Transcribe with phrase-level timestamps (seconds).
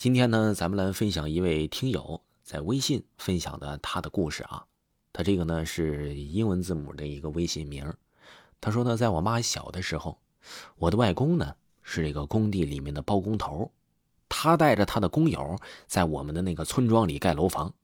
[0.00, 4.64] 今天呢，咱们来分享一位听友在微信分享的他的故事啊。
[5.12, 7.92] 他这个呢是英文字母的一个微信名。
[8.62, 10.18] 他说呢，在我妈小的时候，
[10.76, 13.70] 我的外公呢是这个工地里面的包工头，
[14.26, 17.74] 他带着他的工友在我们的那个村庄里盖楼房。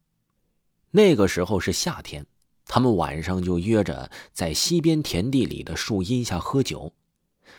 [0.91, 2.27] 那个时候是夏天，
[2.65, 6.95] 他们晚上就约着在西边田地里的树荫下喝酒。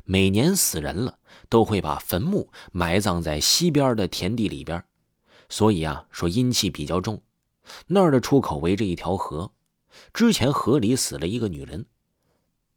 [0.05, 4.83] 每年死人了，都会把坟墓埋葬在西边的田地里边，
[5.49, 7.21] 所以啊，说阴气比较重。
[7.87, 9.51] 那儿的出口围着一条河，
[10.13, 11.85] 之前河里死了一个女人。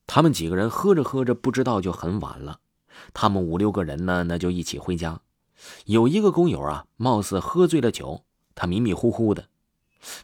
[0.06, 2.58] 他们几个人喝着喝着，不知道就很晚了。
[3.14, 5.20] 他们五六个人呢，那就一起回家。
[5.84, 8.24] 有一个工友啊，貌似喝醉了酒，
[8.56, 9.46] 他迷迷糊糊的，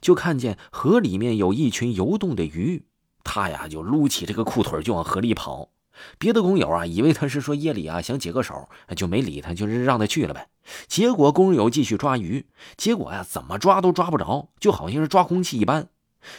[0.01, 2.87] 就看见河里面有一群游动的鱼，
[3.23, 5.71] 他呀就撸起这个裤腿就往河里跑。
[6.19, 10.49] 别的工友啊，以为他是说夜里啊想解个手，就没理他，就是让他去了呗。
[10.87, 12.47] 结果工友继续抓鱼，
[12.77, 15.89] 结果呀怎么抓都抓不着，就好像是抓空气一般。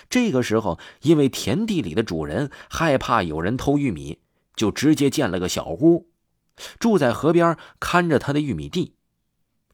[0.09, 4.19] 这个时候，因为田地里的主人害怕有人偷玉米，
[4.55, 6.09] 就直接建了个小屋，
[6.77, 8.95] 住在河边看着他的玉米地。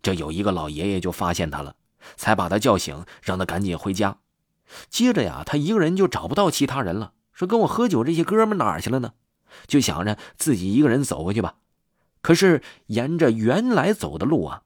[0.04, 1.76] 这有一个老爷爷就发现他了，
[2.16, 4.18] 才把他叫醒，让他赶紧回家。
[4.90, 9.14] 接着呀，他一个人就找不到其他人了，说跟我喝酒这些哥们哪儿去了呢？
[9.68, 11.56] 就想着自己一个人走过去吧，
[12.22, 14.64] 可是沿着原来走的路啊，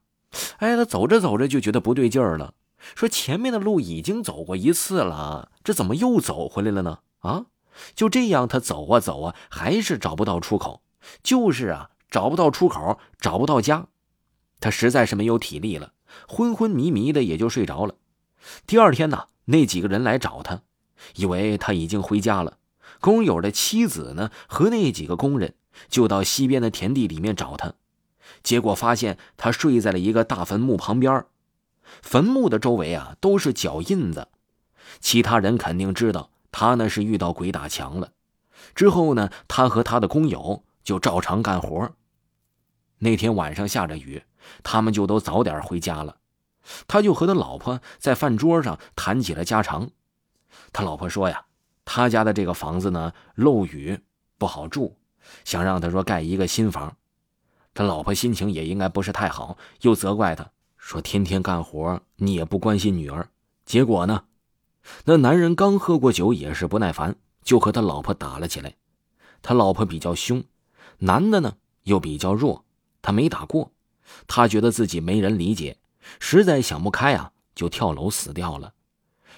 [0.57, 2.53] 哎，他走着走着就觉得不对劲儿了，
[2.95, 6.99] 说前面的路已经走过一次了，这怎么又走回来了呢？
[7.19, 7.45] 啊，
[7.95, 10.81] 就这样，他走啊走啊，还是找不到出口，
[11.23, 13.87] 就是啊，找不到出口，找不到家，
[14.59, 15.93] 他实在是没有体力了，
[16.27, 17.95] 昏昏迷迷的也就睡着了。
[18.65, 20.61] 第二天呢，那几个人来找他，
[21.15, 22.56] 以为他已经回家了。
[22.99, 25.55] 工友的妻子呢，和那几个工人
[25.89, 27.73] 就到西边的田地里面找他，
[28.43, 31.25] 结果发现他睡在了一个大坟墓旁边。
[32.01, 34.27] 坟墓的周围啊都是脚印子，
[34.99, 38.11] 其他人肯定知道他那是遇到鬼打墙了。
[38.75, 41.91] 之后呢，他和他的工友就照常干活。
[42.99, 44.23] 那天晚上下着雨，
[44.63, 46.17] 他们就都早点回家了。
[46.87, 49.91] 他就和他老婆在饭桌上谈起了家常。
[50.73, 51.46] 他老婆说呀。
[51.89, 53.97] 他家的这个房子呢，漏雨
[54.37, 54.97] 不好住，
[55.45, 56.97] 想让他说盖一个新房。
[57.73, 63.29] 他老婆心情也应该不是太好，又责怪他说：“天天干活，你也不关心女儿。”
[63.65, 64.25] 结果呢，
[65.05, 68.75] 那男人刚喝过酒，也是不耐烦，就和他老婆打了起来。
[69.41, 70.43] 他老婆比较凶，
[70.97, 72.65] 男的呢又比较弱，
[73.01, 73.71] 他没打过，
[74.27, 75.77] 他觉得自己没人理解，
[76.19, 78.73] 实在想不开啊，就跳楼死掉了。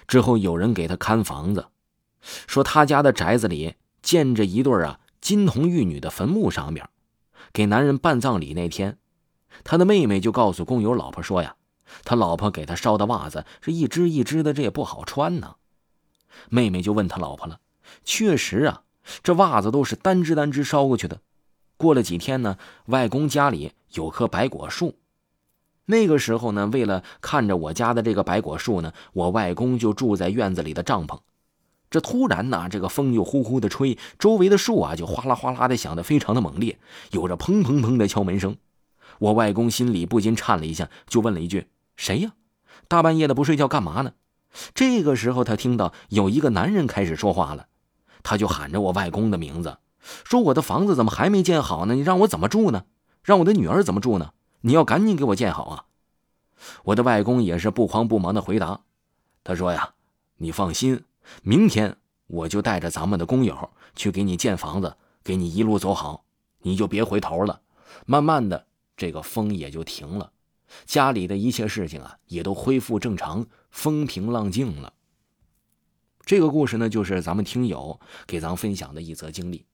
[0.08, 1.68] 之后有人给他看房子。
[2.22, 6.88] 说他家的宅子里建着一对啊金童玉女的坟墓，上面
[7.52, 8.98] 给男人办葬礼那天，
[9.64, 11.56] 他的妹妹就告诉工友老婆说呀，
[12.04, 15.56] 他老婆给他烧的袜子是一只一只的，这也不好穿呢。
[16.50, 17.60] 妹妹就问他老婆了，
[18.04, 18.84] 确实啊，
[19.24, 21.20] 这袜子都是单只单只烧过去的。
[21.76, 24.96] 过了几天呢，外公家里有棵白果树，
[25.86, 31.20] 那个时候呢，为了看着我家的这个白果树呢，我外公就住在院子里的帐篷。
[31.90, 36.78] 这突然呢，这个风就呼呼的吹，周围的树啊就哗啦哗啦的响得非常的猛烈，
[37.12, 38.58] 有着砰砰砰的敲门声。
[39.18, 41.68] 我外公心里不禁颤了一下，就问了一句
[41.98, 42.34] ：“谁呀？
[42.88, 44.14] 大半夜的不睡觉干嘛呢？”
[44.74, 47.68] 这个时候，他听到有一个男人开始说话了，
[48.24, 49.78] 他就喊着我外公的名字，
[50.24, 51.96] 说：“我的房子怎么还没建好呢？
[51.96, 52.86] 你让我怎么住呢？
[53.24, 54.32] 让我的女儿怎么住呢？
[54.62, 55.86] 你要赶紧给我建好啊！”
[56.86, 58.82] 我的外公也是不慌不忙的回答
[59.44, 59.94] ：“他说呀，
[60.38, 61.04] 你放心。”
[61.44, 61.96] 明天
[62.28, 66.26] 我就带着咱们的工友去给你建房子，给你一路走好，
[66.62, 67.62] 你就别回头了。
[68.06, 70.32] 慢慢的，这个风也就停了，
[70.86, 74.94] 家里的一切事情啊也都恢复正常，风平浪静了。
[76.26, 79.66] 这个故事呢，就是咱们听友给咱分享的一则经历。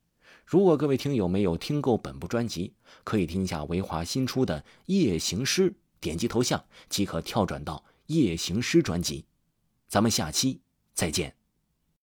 [0.46, 2.74] 如果各位听友没有听够本部专辑，
[3.04, 9.26] 可以听一下维华新出的《夜行诗》，点击头像即可跳转到《夜行诗》专辑。
[9.88, 10.62] 咱们下期
[10.94, 11.36] 再见。